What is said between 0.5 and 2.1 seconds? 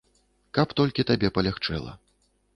Каб толькі табе палягчэла.